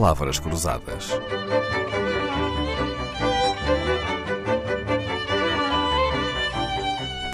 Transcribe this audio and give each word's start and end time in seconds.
Palavras 0.00 0.38
Cruzadas. 0.38 1.10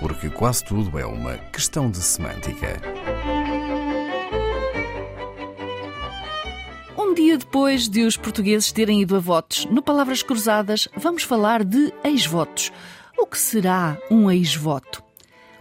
Porque 0.00 0.28
quase 0.28 0.64
tudo 0.64 0.98
é 0.98 1.06
uma 1.06 1.38
questão 1.52 1.88
de 1.88 1.98
semântica. 1.98 2.82
Um 6.98 7.14
dia 7.14 7.38
depois 7.38 7.88
de 7.88 8.02
os 8.02 8.16
portugueses 8.16 8.72
terem 8.72 9.00
ido 9.00 9.14
a 9.14 9.20
votos, 9.20 9.64
no 9.66 9.80
Palavras 9.80 10.24
Cruzadas 10.24 10.88
vamos 10.96 11.22
falar 11.22 11.62
de 11.62 11.94
ex-votos. 12.02 12.72
O 13.16 13.28
que 13.28 13.38
será 13.38 13.96
um 14.10 14.28
ex-voto? 14.28 15.04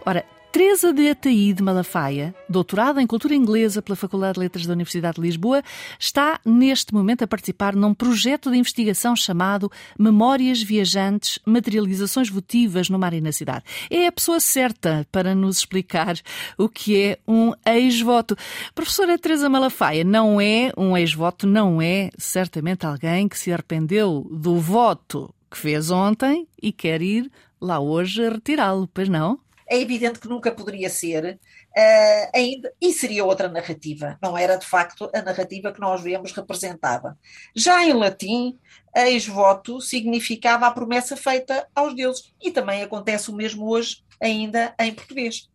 Ora, 0.04 0.24
Teresa 0.56 0.90
de 0.90 1.10
Ataí 1.10 1.52
de 1.52 1.62
Malafaia, 1.62 2.34
doutorada 2.48 3.02
em 3.02 3.06
Cultura 3.06 3.34
Inglesa 3.34 3.82
pela 3.82 3.94
Faculdade 3.94 4.36
de 4.36 4.40
Letras 4.40 4.64
da 4.64 4.72
Universidade 4.72 5.16
de 5.16 5.20
Lisboa, 5.20 5.62
está 6.00 6.40
neste 6.46 6.94
momento 6.94 7.22
a 7.22 7.26
participar 7.26 7.76
num 7.76 7.92
projeto 7.92 8.50
de 8.50 8.56
investigação 8.56 9.14
chamado 9.14 9.70
Memórias 9.98 10.62
Viajantes, 10.62 11.38
Materializações 11.44 12.30
Votivas 12.30 12.88
no 12.88 12.98
Mar 12.98 13.12
e 13.12 13.20
na 13.20 13.32
Cidade. 13.32 13.66
É 13.90 14.06
a 14.06 14.12
pessoa 14.12 14.40
certa 14.40 15.06
para 15.12 15.34
nos 15.34 15.58
explicar 15.58 16.16
o 16.56 16.70
que 16.70 17.02
é 17.02 17.18
um 17.28 17.52
ex-voto. 17.66 18.34
Professora 18.74 19.18
Teresa 19.18 19.50
Malafaia, 19.50 20.04
não 20.04 20.40
é 20.40 20.72
um 20.74 20.96
ex-voto, 20.96 21.46
não 21.46 21.82
é 21.82 22.08
certamente 22.16 22.86
alguém 22.86 23.28
que 23.28 23.38
se 23.38 23.52
arrependeu 23.52 24.26
do 24.32 24.58
voto 24.58 25.34
que 25.50 25.58
fez 25.58 25.90
ontem 25.90 26.48
e 26.62 26.72
quer 26.72 27.02
ir 27.02 27.30
lá 27.60 27.78
hoje 27.78 28.26
retirá-lo, 28.26 28.88
pois 28.94 29.10
não? 29.10 29.38
É 29.68 29.80
evidente 29.80 30.18
que 30.18 30.28
nunca 30.28 30.50
poderia 30.52 30.88
ser 30.88 31.38
uh, 31.76 32.30
ainda, 32.34 32.72
e 32.80 32.92
seria 32.92 33.24
outra 33.24 33.48
narrativa, 33.48 34.18
não 34.22 34.36
era 34.36 34.56
de 34.56 34.66
facto 34.66 35.10
a 35.14 35.22
narrativa 35.22 35.72
que 35.72 35.80
nós 35.80 36.00
vemos 36.00 36.32
representada. 36.32 37.16
Já 37.54 37.84
em 37.84 37.92
latim, 37.92 38.58
ex-voto 38.94 39.80
significava 39.80 40.66
a 40.66 40.70
promessa 40.70 41.16
feita 41.16 41.66
aos 41.74 41.94
deuses, 41.94 42.32
e 42.42 42.50
também 42.50 42.82
acontece 42.82 43.30
o 43.30 43.34
mesmo 43.34 43.68
hoje, 43.68 44.04
ainda 44.20 44.74
em 44.78 44.92
português. 44.94 45.48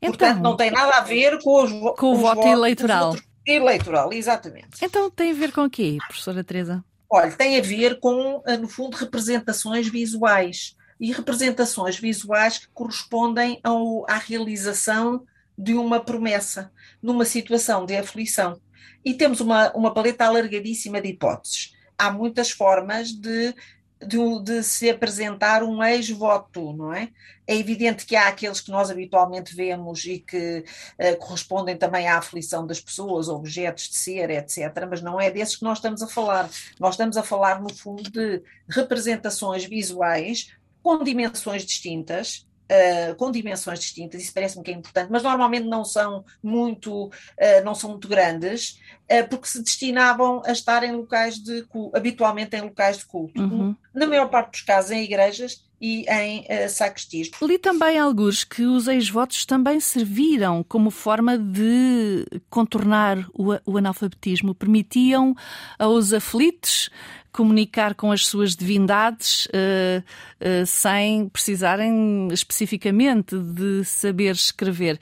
Então, 0.00 0.10
Portanto, 0.10 0.42
não 0.42 0.56
tem 0.56 0.70
nada 0.70 0.96
a 0.96 1.00
ver 1.00 1.42
com, 1.42 1.62
os, 1.62 1.70
com, 1.70 1.94
com 1.94 2.12
o 2.12 2.16
voto 2.16 2.46
eleitoral. 2.46 3.16
Eleitoral, 3.46 4.12
exatamente. 4.12 4.82
Então 4.82 5.10
tem 5.10 5.30
a 5.30 5.34
ver 5.34 5.52
com 5.52 5.64
o 5.64 5.70
quê, 5.70 5.96
professora 6.06 6.44
Teresa? 6.44 6.84
Olha, 7.10 7.32
tem 7.32 7.58
a 7.58 7.62
ver 7.62 7.98
com, 7.98 8.42
eh, 8.46 8.58
no 8.58 8.68
fundo, 8.68 8.94
representações 8.94 9.88
visuais 9.88 10.76
e 11.00 11.12
representações 11.12 11.98
visuais 11.98 12.58
que 12.58 12.68
correspondem 12.68 13.60
ao, 13.62 14.08
à 14.08 14.16
realização 14.16 15.24
de 15.56 15.74
uma 15.74 16.00
promessa, 16.00 16.70
numa 17.02 17.24
situação 17.24 17.84
de 17.84 17.96
aflição. 17.96 18.60
E 19.04 19.14
temos 19.14 19.40
uma, 19.40 19.72
uma 19.72 19.92
paleta 19.92 20.24
alargadíssima 20.24 21.00
de 21.00 21.08
hipóteses. 21.08 21.74
Há 21.96 22.12
muitas 22.12 22.50
formas 22.50 23.10
de, 23.10 23.54
de, 24.00 24.42
de 24.44 24.62
se 24.62 24.88
apresentar 24.88 25.62
um 25.64 25.82
ex-voto, 25.82 26.72
não 26.72 26.92
é? 26.94 27.08
É 27.46 27.56
evidente 27.56 28.04
que 28.04 28.14
há 28.14 28.28
aqueles 28.28 28.60
que 28.60 28.70
nós 28.70 28.90
habitualmente 28.90 29.56
vemos 29.56 30.04
e 30.04 30.18
que 30.18 30.62
uh, 31.00 31.16
correspondem 31.18 31.76
também 31.76 32.06
à 32.06 32.18
aflição 32.18 32.66
das 32.66 32.80
pessoas, 32.80 33.28
objetos 33.28 33.88
de 33.88 33.96
ser, 33.96 34.30
etc., 34.30 34.86
mas 34.88 35.02
não 35.02 35.20
é 35.20 35.30
desses 35.30 35.56
que 35.56 35.64
nós 35.64 35.78
estamos 35.78 36.02
a 36.02 36.06
falar. 36.06 36.48
Nós 36.78 36.94
estamos 36.94 37.16
a 37.16 37.22
falar, 37.22 37.60
no 37.60 37.72
fundo, 37.74 38.02
de 38.10 38.42
representações 38.68 39.64
visuais 39.64 40.52
com 40.82 41.02
dimensões 41.02 41.64
distintas, 41.64 42.46
Uh, 42.70 43.14
com 43.14 43.30
dimensões 43.30 43.80
distintas, 43.80 44.22
isso 44.22 44.34
parece-me 44.34 44.62
que 44.62 44.70
é 44.70 44.74
importante, 44.74 45.10
mas 45.10 45.22
normalmente 45.22 45.66
não 45.66 45.86
são 45.86 46.22
muito, 46.42 47.06
uh, 47.06 47.64
não 47.64 47.74
são 47.74 47.88
muito 47.88 48.06
grandes, 48.06 48.78
uh, 49.10 49.26
porque 49.30 49.48
se 49.48 49.62
destinavam 49.62 50.42
a 50.44 50.52
estar 50.52 50.84
em 50.84 50.92
locais 50.92 51.38
de 51.38 51.62
culto, 51.62 51.96
habitualmente 51.96 52.54
em 52.54 52.60
locais 52.60 52.98
de 52.98 53.06
culto. 53.06 53.40
Uhum. 53.40 53.74
Na 53.94 54.06
maior 54.06 54.28
parte 54.28 54.50
dos 54.50 54.60
casos 54.60 54.90
em 54.90 55.02
igrejas 55.02 55.66
e 55.80 56.04
em 56.08 56.40
uh, 56.40 56.68
sacristis. 56.68 57.30
Li 57.40 57.58
também 57.58 57.98
alguns 57.98 58.44
que 58.44 58.62
os 58.62 58.88
ex-votos 58.88 59.44
também 59.44 59.78
serviram 59.80 60.64
como 60.64 60.90
forma 60.90 61.38
de 61.38 62.26
contornar 62.50 63.18
o, 63.32 63.54
o 63.64 63.78
analfabetismo, 63.78 64.54
permitiam 64.54 65.34
aos 65.78 66.12
aflitos 66.12 66.90
comunicar 67.30 67.94
com 67.94 68.10
as 68.10 68.26
suas 68.26 68.56
divindades 68.56 69.46
uh, 69.46 70.02
uh, 70.40 70.66
sem 70.66 71.28
precisarem 71.28 72.28
especificamente 72.32 73.38
de 73.38 73.84
saber 73.84 74.32
escrever. 74.32 74.98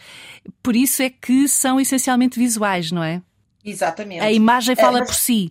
Por 0.62 0.76
isso 0.76 1.03
é 1.03 1.08
que 1.08 1.48
são 1.48 1.81
essencialmente 1.81 2.38
visuais, 2.38 2.93
não 2.93 3.03
é? 3.03 3.22
Exatamente. 3.64 4.20
A 4.20 4.31
imagem 4.31 4.75
eh, 4.75 4.76
fala 4.76 5.04
por 5.04 5.14
si. 5.14 5.50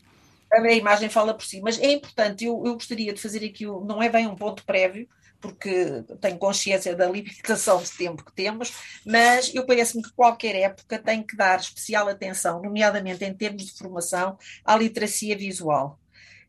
A 0.55 0.73
imagem 0.73 1.09
fala 1.09 1.33
por 1.33 1.45
si, 1.45 1.61
mas 1.61 1.79
é 1.79 1.91
importante, 1.91 2.45
eu, 2.45 2.63
eu 2.65 2.73
gostaria 2.73 3.13
de 3.13 3.21
fazer 3.21 3.45
aqui, 3.45 3.65
não 3.65 4.01
é 4.01 4.09
bem 4.09 4.27
um 4.27 4.35
ponto 4.35 4.63
prévio, 4.65 5.07
porque 5.39 6.03
tenho 6.19 6.37
consciência 6.37 6.95
da 6.95 7.07
limitação 7.07 7.81
de 7.81 7.91
tempo 7.91 8.23
que 8.23 8.33
temos, 8.33 8.73
mas 9.05 9.53
eu 9.53 9.65
parece-me 9.65 10.03
que 10.03 10.13
qualquer 10.13 10.55
época 10.55 10.97
tem 10.97 11.21
que 11.21 11.35
dar 11.35 11.59
especial 11.59 12.07
atenção, 12.07 12.61
nomeadamente 12.61 13.23
em 13.23 13.33
termos 13.33 13.65
de 13.65 13.73
formação, 13.73 14.37
à 14.63 14.75
literacia 14.75 15.37
visual. 15.37 15.99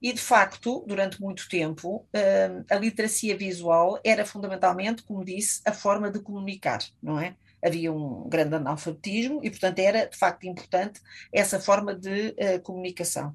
E, 0.01 0.13
de 0.13 0.21
facto, 0.21 0.85
durante 0.87 1.21
muito 1.21 1.49
tempo, 1.49 2.07
hum, 2.15 2.65
a 2.71 2.77
literacia 2.77 3.37
visual 3.37 3.99
era 4.05 4.27
fundamentalmente, 4.27 5.03
como 5.03 5.25
disse, 5.25 5.63
a 5.65 5.73
forma 5.73 6.11
de 6.11 6.21
comunicar, 6.21 6.81
não 7.03 7.19
é? 7.19 7.35
Havia 7.65 7.91
um 7.93 8.29
grande 8.29 8.55
analfabetismo 8.55 9.41
e, 9.43 9.51
portanto, 9.51 9.79
era 9.79 10.07
de 10.07 10.17
facto 10.17 10.45
importante 10.45 11.01
essa 11.33 11.59
forma 11.59 11.95
de 11.95 12.29
uh, 12.29 12.61
comunicação. 12.63 13.35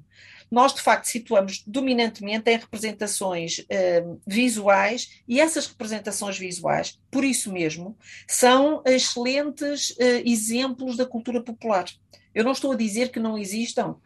Nós, 0.52 0.74
de 0.74 0.82
facto, 0.82 1.06
situamos 1.06 1.62
dominantemente 1.66 2.50
em 2.50 2.58
representações 2.58 3.60
uh, 3.60 4.20
visuais 4.26 5.22
e 5.26 5.40
essas 5.40 5.66
representações 5.66 6.36
visuais, 6.36 7.00
por 7.10 7.24
isso 7.24 7.50
mesmo, 7.50 7.96
são 8.28 8.82
excelentes 8.84 9.92
uh, 9.92 10.22
exemplos 10.26 10.98
da 10.98 11.06
cultura 11.06 11.42
popular. 11.42 11.86
Eu 12.34 12.44
não 12.44 12.52
estou 12.52 12.72
a 12.72 12.76
dizer 12.76 13.10
que 13.10 13.18
não 13.18 13.38
existam 13.38 13.92
uh, 13.92 13.96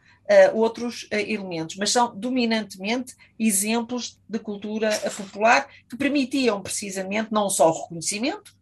outros 0.56 1.02
uh, 1.12 1.16
elementos, 1.16 1.74
mas 1.74 1.90
são 1.90 2.16
dominantemente 2.16 3.16
exemplos 3.36 4.16
de 4.28 4.38
cultura 4.38 4.90
popular 5.16 5.68
que 5.88 5.96
permitiam 5.96 6.62
precisamente 6.62 7.32
não 7.32 7.50
só 7.50 7.68
o 7.70 7.82
reconhecimento, 7.82 8.56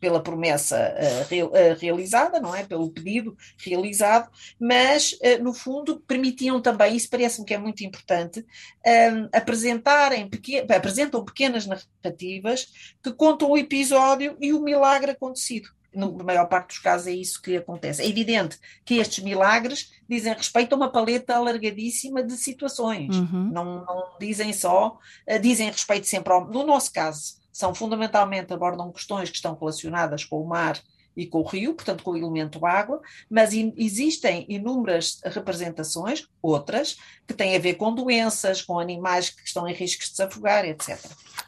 pela 0.00 0.22
promessa 0.22 0.94
uh, 0.94 1.78
realizada, 1.78 2.40
não 2.40 2.54
é? 2.54 2.64
Pelo 2.64 2.90
pedido 2.90 3.36
realizado, 3.58 4.30
mas, 4.60 5.12
uh, 5.12 5.42
no 5.42 5.52
fundo, 5.52 6.00
permitiam 6.06 6.60
também, 6.60 6.96
isso 6.96 7.08
parece-me 7.10 7.46
que 7.46 7.54
é 7.54 7.58
muito 7.58 7.84
importante, 7.84 8.40
uh, 8.40 9.28
apresentarem, 9.32 10.28
pequen 10.28 10.66
apresentam 10.68 11.24
pequenas 11.24 11.66
narrativas 11.66 12.94
que 13.02 13.12
contam 13.12 13.50
o 13.50 13.58
episódio 13.58 14.36
e 14.40 14.52
o 14.52 14.60
milagre 14.60 15.12
acontecido 15.12 15.68
na 15.96 16.24
maior 16.24 16.46
parte 16.46 16.68
dos 16.68 16.78
casos 16.78 17.06
é 17.06 17.12
isso 17.12 17.40
que 17.40 17.56
acontece. 17.56 18.02
É 18.02 18.06
evidente 18.06 18.58
que 18.84 18.98
estes 18.98 19.24
milagres 19.24 19.90
dizem 20.08 20.34
respeito 20.34 20.74
a 20.74 20.76
uma 20.76 20.92
paleta 20.92 21.34
alargadíssima 21.34 22.22
de 22.22 22.36
situações, 22.36 23.16
uhum. 23.16 23.50
não, 23.50 23.84
não, 23.84 24.04
dizem 24.20 24.52
só, 24.52 24.98
uh, 25.26 25.40
dizem 25.40 25.70
respeito 25.70 26.06
sempre 26.06 26.32
ao. 26.32 26.46
No 26.46 26.64
nosso 26.66 26.92
caso, 26.92 27.36
são 27.56 27.74
fundamentalmente 27.74 28.52
abordam 28.52 28.92
questões 28.92 29.30
que 29.30 29.36
estão 29.36 29.56
relacionadas 29.58 30.26
com 30.26 30.42
o 30.42 30.46
mar 30.46 30.78
e 31.16 31.26
com 31.26 31.38
o 31.38 31.42
rio, 31.42 31.72
portanto 31.72 32.04
com 32.04 32.10
o 32.10 32.16
elemento 32.18 32.66
água, 32.66 33.00
mas 33.30 33.54
in, 33.54 33.72
existem 33.78 34.44
inúmeras 34.46 35.18
representações, 35.24 36.28
outras, 36.42 36.98
que 37.26 37.32
têm 37.32 37.56
a 37.56 37.58
ver 37.58 37.76
com 37.76 37.94
doenças, 37.94 38.60
com 38.60 38.78
animais 38.78 39.30
que 39.30 39.40
estão 39.42 39.66
em 39.66 39.72
riscos 39.72 40.10
de 40.10 40.16
se 40.16 40.22
afogar, 40.22 40.66
etc. 40.66 40.98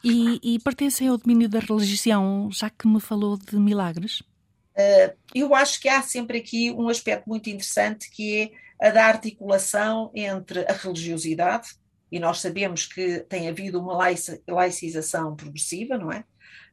E, 0.02 0.40
e 0.42 0.58
pertencem 0.60 1.08
ao 1.08 1.18
domínio 1.18 1.46
da 1.46 1.58
religião, 1.58 2.48
já 2.50 2.70
que 2.70 2.88
me 2.88 3.00
falou 3.02 3.36
de 3.36 3.56
milagres? 3.56 4.20
Uh, 4.74 5.14
eu 5.34 5.54
acho 5.54 5.78
que 5.78 5.90
há 5.90 6.00
sempre 6.00 6.38
aqui 6.38 6.70
um 6.70 6.88
aspecto 6.88 7.28
muito 7.28 7.50
interessante 7.50 8.10
que 8.10 8.50
é 8.80 8.88
a 8.88 8.90
da 8.90 9.04
articulação 9.04 10.10
entre 10.14 10.60
a 10.60 10.72
religiosidade, 10.72 11.68
e 12.10 12.18
nós 12.18 12.40
sabemos 12.40 12.86
que 12.86 13.20
tem 13.28 13.48
havido 13.48 13.80
uma 13.80 13.96
laicização 14.46 15.36
progressiva, 15.36 15.96
não 15.98 16.10
é? 16.12 16.24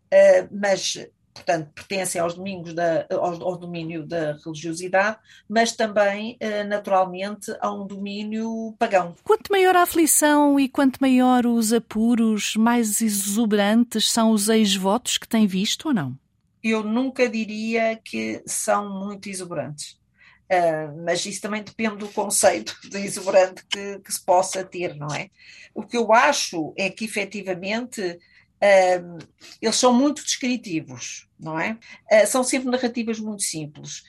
Uh, 0.05 0.47
mas, 0.51 1.07
portanto, 1.33 1.71
pertencem 1.73 2.21
aos 2.21 2.35
domingos 2.35 2.73
da, 2.73 3.05
ao, 3.11 3.43
ao, 3.43 3.57
domínio 3.57 4.05
da 4.05 4.33
religiosidade, 4.43 5.17
mas 5.49 5.71
também, 5.71 6.37
uh, 6.41 6.67
naturalmente, 6.67 7.55
a 7.59 7.71
um 7.71 7.85
domínio 7.85 8.73
pagão. 8.79 9.15
Quanto 9.23 9.51
maior 9.51 9.75
a 9.75 9.81
aflição 9.81 10.59
e 10.59 10.69
quanto 10.69 10.99
maior 10.99 11.45
os 11.45 11.73
apuros, 11.73 12.55
mais 12.55 13.01
exuberantes 13.01 14.11
são 14.11 14.31
os 14.31 14.47
ex-votos 14.47 15.17
que 15.17 15.27
tem 15.27 15.45
visto 15.45 15.87
ou 15.87 15.93
não? 15.93 16.17
eu 16.65 16.83
nunca 16.83 17.29
diria 17.29 17.95
que 18.03 18.41
são 18.47 18.89
muito 18.89 19.29
exuberantes. 19.29 19.99
Uh, 20.45 21.03
mas 21.03 21.25
isso 21.25 21.41
também 21.41 21.63
depende 21.63 21.97
do 21.97 22.07
conceito 22.09 22.77
de 22.89 22.99
exuberante 22.99 23.65
que, 23.65 23.99
que, 23.99 24.13
se 24.13 24.23
possa 24.23 24.63
ter, 24.63 24.95
não 24.95 25.07
é? 25.07 25.29
O 25.73 25.83
que 25.83 25.97
eu 25.97 26.13
acho 26.13 26.73
é 26.77 26.89
que 26.89 27.05
efetivamente 27.05 28.01
uh, 28.01 29.17
eles 29.59 29.75
são 29.75 29.91
muito 29.91 30.23
descritivos, 30.23 31.27
não 31.39 31.59
é? 31.59 31.77
Uh, 32.11 32.27
são 32.27 32.43
sempre 32.43 32.69
narrativas 32.69 33.19
muito 33.19 33.43
simples. 33.43 34.03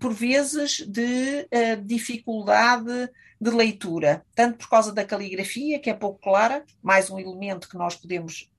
por 0.00 0.12
vezes, 0.12 0.84
de 0.86 1.48
dificuldade 1.84 3.08
de 3.40 3.50
leitura, 3.50 4.24
tanto 4.34 4.58
por 4.58 4.68
causa 4.68 4.92
da 4.92 5.04
caligrafia, 5.04 5.78
que 5.78 5.88
é 5.88 5.94
pouco 5.94 6.20
clara, 6.20 6.64
mais 6.82 7.10
um 7.10 7.18
elemento 7.18 7.68
que 7.68 7.76
nós 7.76 7.94
podemos 7.94 8.50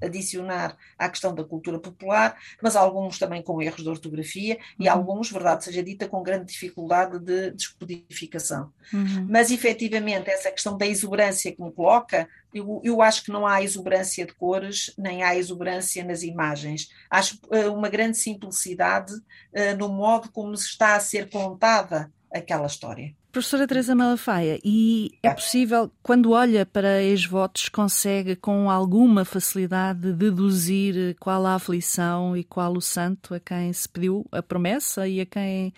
adicionar 0.00 0.76
à 0.98 1.08
questão 1.08 1.34
da 1.34 1.44
cultura 1.44 1.78
popular, 1.78 2.36
mas 2.62 2.74
alguns 2.74 3.18
também 3.18 3.42
com 3.42 3.60
erros 3.60 3.82
de 3.82 3.88
ortografia 3.88 4.58
e 4.78 4.86
uhum. 4.86 4.92
alguns, 4.92 5.30
verdade 5.30 5.64
seja 5.64 5.82
dita, 5.82 6.08
com 6.08 6.22
grande 6.22 6.46
dificuldade 6.46 7.18
de 7.18 7.50
descodificação. 7.52 8.72
Uhum. 8.92 9.26
Mas 9.28 9.50
efetivamente 9.50 10.30
essa 10.30 10.50
questão 10.50 10.76
da 10.76 10.86
exuberância 10.86 11.52
que 11.52 11.62
me 11.62 11.72
coloca, 11.72 12.28
eu, 12.54 12.80
eu, 12.84 13.00
acho 13.00 13.24
que 13.24 13.30
não 13.30 13.46
há 13.46 13.62
exuberância 13.62 14.26
de 14.26 14.34
cores, 14.34 14.92
nem 14.98 15.22
há 15.22 15.34
exuberância 15.34 16.04
nas 16.04 16.22
imagens. 16.22 16.90
Acho 17.10 17.38
uh, 17.46 17.72
uma 17.72 17.88
grande 17.88 18.18
simplicidade 18.18 19.12
uh, 19.14 19.76
no 19.78 19.88
modo 19.88 20.30
como 20.30 20.56
se 20.56 20.66
está 20.66 20.94
a 20.94 21.00
ser 21.00 21.30
contada 21.30 22.12
aquela 22.30 22.66
história. 22.66 23.14
Professora 23.32 23.66
Teresa 23.66 23.94
Malafaia, 23.94 24.60
e 24.62 25.18
é 25.22 25.32
possível, 25.32 25.90
quando 26.02 26.32
olha 26.32 26.66
para 26.66 27.02
ex-votos, 27.02 27.66
consegue 27.70 28.36
com 28.36 28.70
alguma 28.70 29.24
facilidade 29.24 30.12
deduzir 30.12 31.16
qual 31.18 31.46
a 31.46 31.54
aflição 31.54 32.36
e 32.36 32.44
qual 32.44 32.74
o 32.74 32.80
santo 32.82 33.34
a 33.34 33.40
quem 33.40 33.72
se 33.72 33.88
pediu 33.88 34.26
a 34.30 34.42
promessa 34.42 35.08
e 35.08 35.18
a 35.18 35.24
quem 35.24 35.72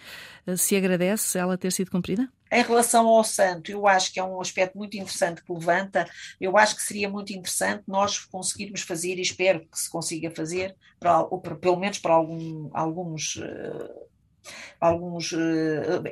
eh, 0.49 0.57
se 0.57 0.75
agradece 0.75 1.39
ela 1.39 1.57
ter 1.57 1.71
sido 1.71 1.93
cumprida? 1.93 2.29
Em 2.51 2.63
relação 2.63 3.07
ao 3.07 3.23
santo, 3.23 3.71
eu 3.71 3.87
acho 3.87 4.13
que 4.13 4.19
é 4.19 4.25
um 4.25 4.41
aspecto 4.41 4.77
muito 4.77 4.97
interessante 4.97 5.41
que 5.45 5.53
levanta. 5.53 6.09
Eu 6.41 6.57
acho 6.57 6.75
que 6.75 6.83
seria 6.83 7.09
muito 7.09 7.33
interessante 7.33 7.85
nós 7.87 8.19
conseguirmos 8.19 8.81
fazer, 8.81 9.17
e 9.17 9.23
espero 9.23 9.61
que 9.61 9.79
se 9.79 9.89
consiga 9.89 10.29
fazer, 10.29 10.75
para, 10.99 11.21
ou, 11.21 11.41
pelo 11.41 11.77
menos 11.77 12.01
para 12.01 12.15
algum, 12.15 12.69
alguns 12.73 13.37
uh, 13.37 14.14
alguns 14.81 15.33
uh, 15.33 16.03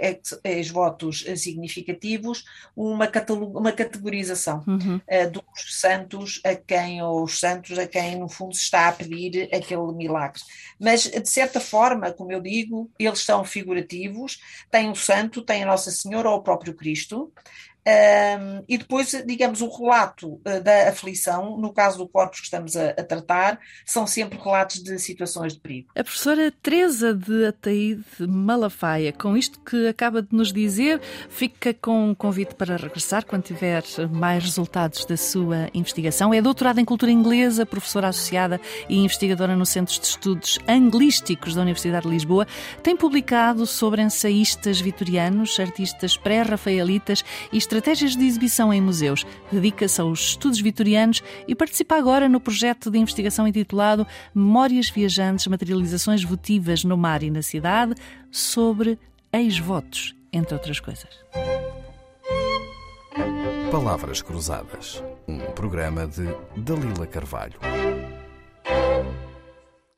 ex-votos 0.44 1.24
significativos, 1.36 2.44
uma, 2.76 3.10
uma 3.54 3.72
categorização 3.72 4.62
uhum. 4.66 4.96
uh, 4.96 5.30
dos 5.30 5.80
santos 5.80 6.40
a 6.44 6.54
quem, 6.54 7.02
ou 7.02 7.24
os 7.24 7.38
santos 7.38 7.78
a 7.78 7.86
quem, 7.86 8.18
no 8.18 8.28
fundo, 8.28 8.54
se 8.54 8.62
está 8.62 8.88
a 8.88 8.92
pedir 8.92 9.48
aquele 9.54 9.92
milagre. 9.92 10.40
Mas, 10.78 11.02
de 11.02 11.28
certa 11.28 11.60
forma, 11.60 12.12
como 12.12 12.32
eu 12.32 12.40
digo, 12.40 12.90
eles 12.98 13.20
são 13.20 13.44
figurativos, 13.44 14.40
tem 14.70 14.90
o 14.90 14.94
santo, 14.94 15.42
tem 15.42 15.62
a 15.62 15.66
Nossa 15.66 15.90
Senhora 15.90 16.30
ou 16.30 16.36
o 16.36 16.42
próprio 16.42 16.74
Cristo, 16.74 17.32
um, 17.84 18.64
e 18.68 18.78
depois, 18.78 19.10
digamos, 19.26 19.60
o 19.60 19.68
relato 19.68 20.34
uh, 20.34 20.62
da 20.62 20.88
aflição, 20.88 21.56
no 21.58 21.72
caso 21.72 21.98
do 21.98 22.08
corpo 22.08 22.36
que 22.36 22.44
estamos 22.44 22.76
a, 22.76 22.90
a, 22.90 23.02
tratar, 23.02 23.58
são 23.84 24.06
sempre 24.06 24.38
relatos 24.38 24.82
de 24.82 24.98
situações 25.00 25.54
de 25.54 25.60
perigo. 25.60 25.88
A 25.96 26.04
professora 26.04 26.52
Teresa 26.62 27.12
de 27.12 27.46
Ataíde 27.46 28.04
Malafaia, 28.20 29.12
com 29.12 29.36
isto 29.36 29.58
que 29.60 29.88
acaba 29.88 30.22
de 30.22 30.28
nos 30.30 30.52
dizer, 30.52 31.00
fica 31.28 31.74
com 31.74 32.10
um 32.10 32.14
convite 32.14 32.54
para 32.54 32.76
regressar 32.76 33.26
quando 33.26 33.42
tiver 33.42 33.82
mais 34.12 34.44
resultados 34.44 35.04
da 35.04 35.16
sua 35.16 35.68
investigação. 35.74 36.32
É 36.32 36.40
doutorada 36.40 36.80
em 36.80 36.84
cultura 36.84 37.10
inglesa, 37.10 37.66
professora 37.66 38.08
associada 38.08 38.60
e 38.88 38.96
investigadora 38.96 39.56
no 39.56 39.66
Centro 39.66 39.98
de 40.00 40.06
Estudos 40.06 40.58
Anglísticos 40.68 41.56
da 41.56 41.62
Universidade 41.62 42.06
de 42.06 42.12
Lisboa. 42.12 42.46
Tem 42.80 42.96
publicado 42.96 43.66
sobre 43.66 44.02
ensaístas 44.02 44.80
vitorianos, 44.80 45.58
artistas 45.58 46.16
pré-rafaelitas 46.16 47.24
e 47.52 47.58
estratégias 47.72 48.14
de 48.14 48.26
exibição 48.26 48.70
em 48.70 48.82
museus, 48.82 49.26
dedica-se 49.50 49.98
aos 49.98 50.20
estudos 50.20 50.60
vitorianos 50.60 51.22
e 51.48 51.54
participa 51.54 51.96
agora 51.96 52.28
no 52.28 52.38
projeto 52.38 52.90
de 52.90 52.98
investigação 52.98 53.48
intitulado 53.48 54.06
Memórias 54.34 54.90
Viajantes, 54.90 55.46
Materializações 55.46 56.22
Votivas 56.22 56.84
no 56.84 56.98
Mar 56.98 57.22
e 57.22 57.30
na 57.30 57.40
Cidade, 57.40 57.94
sobre 58.30 58.98
ex-votos, 59.32 60.14
entre 60.30 60.52
outras 60.52 60.80
coisas. 60.80 61.08
Palavras 63.70 64.20
Cruzadas, 64.20 65.02
um 65.26 65.38
programa 65.38 66.06
de 66.06 66.28
Dalila 66.54 67.06
Carvalho. 67.06 67.58